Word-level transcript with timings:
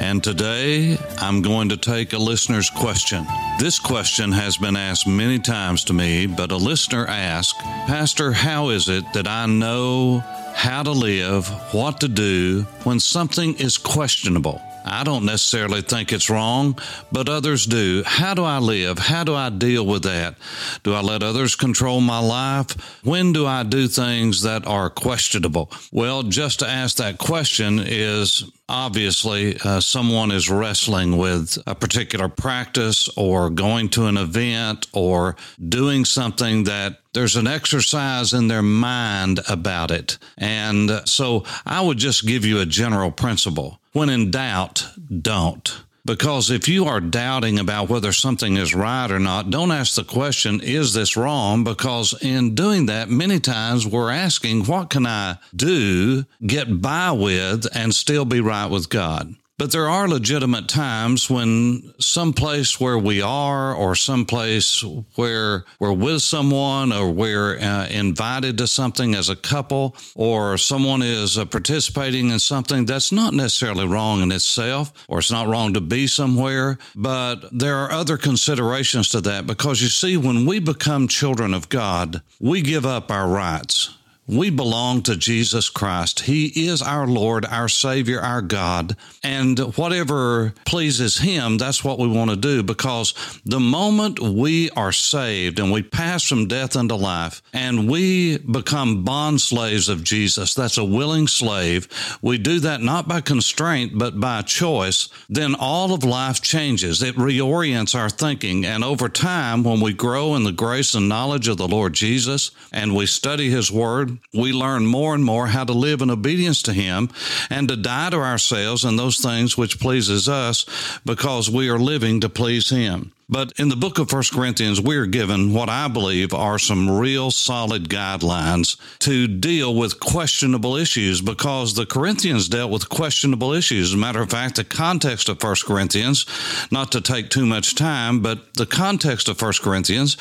And 0.00 0.24
today 0.24 0.96
I'm 1.18 1.42
going 1.42 1.68
to 1.68 1.76
take 1.76 2.14
a 2.14 2.18
listener's 2.18 2.70
question. 2.70 3.26
This 3.58 3.78
question 3.78 4.32
has 4.32 4.56
been 4.56 4.74
asked 4.74 5.06
many 5.06 5.38
times 5.38 5.84
to 5.84 5.92
me, 5.92 6.26
but 6.26 6.52
a 6.52 6.56
listener 6.56 7.06
asked, 7.06 7.58
Pastor, 7.86 8.32
how 8.32 8.70
is 8.70 8.88
it 8.88 9.04
that 9.12 9.28
I 9.28 9.44
know 9.44 10.20
how 10.54 10.82
to 10.82 10.90
live, 10.90 11.46
what 11.74 12.00
to 12.00 12.08
do 12.08 12.62
when 12.84 12.98
something 12.98 13.54
is 13.56 13.76
questionable? 13.76 14.62
I 14.90 15.04
don't 15.04 15.24
necessarily 15.24 15.82
think 15.82 16.12
it's 16.12 16.28
wrong, 16.28 16.76
but 17.12 17.28
others 17.28 17.64
do. 17.64 18.02
How 18.04 18.34
do 18.34 18.42
I 18.42 18.58
live? 18.58 18.98
How 18.98 19.22
do 19.22 19.36
I 19.36 19.48
deal 19.48 19.86
with 19.86 20.02
that? 20.02 20.34
Do 20.82 20.94
I 20.94 21.00
let 21.00 21.22
others 21.22 21.54
control 21.54 22.00
my 22.00 22.18
life? 22.18 22.72
When 23.04 23.32
do 23.32 23.46
I 23.46 23.62
do 23.62 23.86
things 23.86 24.42
that 24.42 24.66
are 24.66 24.90
questionable? 24.90 25.70
Well, 25.92 26.24
just 26.24 26.58
to 26.58 26.68
ask 26.68 26.96
that 26.96 27.18
question 27.18 27.78
is 27.78 28.50
obviously 28.68 29.56
uh, 29.64 29.80
someone 29.80 30.32
is 30.32 30.50
wrestling 30.50 31.16
with 31.16 31.56
a 31.66 31.74
particular 31.74 32.28
practice 32.28 33.08
or 33.16 33.48
going 33.48 33.90
to 33.90 34.06
an 34.06 34.16
event 34.16 34.88
or 34.92 35.36
doing 35.68 36.04
something 36.04 36.64
that 36.64 36.98
there's 37.12 37.36
an 37.36 37.46
exercise 37.46 38.32
in 38.32 38.48
their 38.48 38.62
mind 38.62 39.40
about 39.48 39.90
it. 39.90 40.18
And 40.38 40.90
so 41.04 41.44
I 41.64 41.80
would 41.80 41.98
just 41.98 42.26
give 42.26 42.44
you 42.44 42.60
a 42.60 42.66
general 42.66 43.10
principle. 43.10 43.79
When 43.92 44.08
in 44.08 44.30
doubt, 44.30 44.86
don't. 45.22 45.82
Because 46.04 46.50
if 46.50 46.68
you 46.68 46.86
are 46.86 47.00
doubting 47.00 47.58
about 47.58 47.88
whether 47.88 48.12
something 48.12 48.56
is 48.56 48.74
right 48.74 49.10
or 49.10 49.18
not, 49.18 49.50
don't 49.50 49.72
ask 49.72 49.96
the 49.96 50.04
question, 50.04 50.60
is 50.60 50.94
this 50.94 51.16
wrong? 51.16 51.64
Because 51.64 52.14
in 52.22 52.54
doing 52.54 52.86
that, 52.86 53.10
many 53.10 53.38
times 53.38 53.86
we're 53.86 54.10
asking, 54.10 54.64
what 54.64 54.90
can 54.90 55.06
I 55.06 55.36
do, 55.54 56.24
get 56.46 56.80
by 56.80 57.12
with, 57.12 57.66
and 57.74 57.94
still 57.94 58.24
be 58.24 58.40
right 58.40 58.70
with 58.70 58.88
God? 58.88 59.34
But 59.60 59.72
there 59.72 59.90
are 59.90 60.08
legitimate 60.08 60.68
times 60.68 61.28
when 61.28 61.92
some 61.98 62.32
place 62.32 62.80
where 62.80 62.96
we 62.96 63.20
are, 63.20 63.74
or 63.74 63.94
some 63.94 64.24
place 64.24 64.82
where 65.16 65.66
we're 65.78 65.92
with 65.92 66.22
someone, 66.22 66.94
or 66.94 67.10
we're 67.10 67.58
uh, 67.58 67.86
invited 67.88 68.56
to 68.56 68.66
something 68.66 69.14
as 69.14 69.28
a 69.28 69.36
couple, 69.36 69.94
or 70.14 70.56
someone 70.56 71.02
is 71.02 71.36
uh, 71.36 71.44
participating 71.44 72.30
in 72.30 72.38
something 72.38 72.86
that's 72.86 73.12
not 73.12 73.34
necessarily 73.34 73.86
wrong 73.86 74.22
in 74.22 74.32
itself, 74.32 74.94
or 75.08 75.18
it's 75.18 75.30
not 75.30 75.46
wrong 75.46 75.74
to 75.74 75.82
be 75.82 76.06
somewhere. 76.06 76.78
But 76.96 77.50
there 77.52 77.76
are 77.76 77.92
other 77.92 78.16
considerations 78.16 79.10
to 79.10 79.20
that 79.20 79.46
because 79.46 79.82
you 79.82 79.88
see, 79.88 80.16
when 80.16 80.46
we 80.46 80.60
become 80.60 81.06
children 81.06 81.52
of 81.52 81.68
God, 81.68 82.22
we 82.40 82.62
give 82.62 82.86
up 82.86 83.10
our 83.10 83.28
rights. 83.28 83.94
We 84.30 84.50
belong 84.50 85.02
to 85.02 85.16
Jesus 85.16 85.68
Christ. 85.68 86.20
He 86.20 86.68
is 86.68 86.82
our 86.82 87.04
Lord, 87.04 87.44
our 87.44 87.68
Savior, 87.68 88.20
our 88.20 88.42
God. 88.42 88.96
And 89.24 89.58
whatever 89.76 90.54
pleases 90.64 91.18
Him, 91.18 91.58
that's 91.58 91.82
what 91.82 91.98
we 91.98 92.06
want 92.06 92.30
to 92.30 92.36
do 92.36 92.62
because 92.62 93.12
the 93.44 93.58
moment 93.58 94.20
we 94.20 94.70
are 94.70 94.92
saved 94.92 95.58
and 95.58 95.72
we 95.72 95.82
pass 95.82 96.22
from 96.22 96.46
death 96.46 96.76
into 96.76 96.94
life 96.94 97.42
and 97.52 97.90
we 97.90 98.38
become 98.38 99.02
bond 99.02 99.40
slaves 99.40 99.88
of 99.88 100.04
Jesus, 100.04 100.54
that's 100.54 100.78
a 100.78 100.84
willing 100.84 101.26
slave. 101.26 101.88
We 102.22 102.38
do 102.38 102.60
that 102.60 102.82
not 102.82 103.08
by 103.08 103.22
constraint, 103.22 103.98
but 103.98 104.20
by 104.20 104.42
choice. 104.42 105.08
Then 105.28 105.56
all 105.56 105.92
of 105.92 106.04
life 106.04 106.40
changes. 106.40 107.02
It 107.02 107.16
reorients 107.16 107.98
our 107.98 108.08
thinking. 108.08 108.64
And 108.64 108.84
over 108.84 109.08
time, 109.08 109.64
when 109.64 109.80
we 109.80 109.92
grow 109.92 110.36
in 110.36 110.44
the 110.44 110.52
grace 110.52 110.94
and 110.94 111.08
knowledge 111.08 111.48
of 111.48 111.56
the 111.56 111.66
Lord 111.66 111.94
Jesus 111.94 112.52
and 112.72 112.94
we 112.94 113.06
study 113.06 113.50
His 113.50 113.72
Word, 113.72 114.19
we 114.32 114.52
learn 114.52 114.86
more 114.86 115.14
and 115.14 115.24
more 115.24 115.46
how 115.48 115.64
to 115.64 115.72
live 115.72 116.02
in 116.02 116.10
obedience 116.10 116.62
to 116.62 116.72
him 116.72 117.08
and 117.50 117.68
to 117.68 117.76
die 117.76 118.10
to 118.10 118.16
ourselves 118.16 118.84
and 118.84 118.98
those 118.98 119.18
things 119.18 119.56
which 119.56 119.80
pleases 119.80 120.28
us 120.28 120.66
because 121.04 121.50
we 121.50 121.68
are 121.68 121.78
living 121.78 122.20
to 122.20 122.28
please 122.28 122.70
him. 122.70 123.12
But 123.30 123.52
in 123.60 123.68
the 123.68 123.76
book 123.76 124.00
of 124.00 124.10
First 124.10 124.32
Corinthians, 124.32 124.80
we're 124.80 125.06
given 125.06 125.54
what 125.54 125.68
I 125.68 125.86
believe 125.86 126.34
are 126.34 126.58
some 126.58 126.90
real 126.90 127.30
solid 127.30 127.88
guidelines 127.88 128.76
to 128.98 129.28
deal 129.28 129.72
with 129.72 130.00
questionable 130.00 130.74
issues 130.74 131.20
because 131.20 131.74
the 131.74 131.86
Corinthians 131.86 132.48
dealt 132.48 132.72
with 132.72 132.88
questionable 132.88 133.52
issues. 133.52 133.90
As 133.90 133.94
a 133.94 133.98
matter 133.98 134.20
of 134.20 134.30
fact, 134.30 134.56
the 134.56 134.64
context 134.64 135.28
of 135.28 135.38
First 135.38 135.64
Corinthians, 135.64 136.26
not 136.72 136.90
to 136.90 137.00
take 137.00 137.30
too 137.30 137.46
much 137.46 137.76
time, 137.76 138.18
but 138.18 138.52
the 138.54 138.66
context 138.66 139.28
of 139.28 139.38
First 139.38 139.62
Corinthians 139.62 140.16